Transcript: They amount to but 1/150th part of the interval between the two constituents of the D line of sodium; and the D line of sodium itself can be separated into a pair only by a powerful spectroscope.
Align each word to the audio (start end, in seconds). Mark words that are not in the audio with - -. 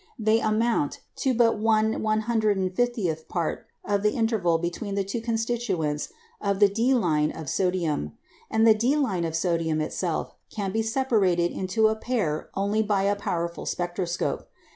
They 0.17 0.39
amount 0.41 1.01
to 1.17 1.35
but 1.35 1.59
1/150th 1.59 3.27
part 3.27 3.67
of 3.85 4.01
the 4.01 4.13
interval 4.13 4.57
between 4.57 4.95
the 4.95 5.03
two 5.03 5.21
constituents 5.21 6.09
of 6.41 6.59
the 6.59 6.67
D 6.69 6.95
line 6.95 7.29
of 7.31 7.47
sodium; 7.47 8.13
and 8.49 8.65
the 8.65 8.73
D 8.73 8.95
line 8.95 9.25
of 9.25 9.35
sodium 9.35 9.79
itself 9.79 10.33
can 10.49 10.71
be 10.71 10.81
separated 10.81 11.51
into 11.51 11.87
a 11.87 11.95
pair 11.95 12.49
only 12.55 12.81
by 12.81 13.03
a 13.03 13.15
powerful 13.15 13.67
spectroscope. 13.67 14.47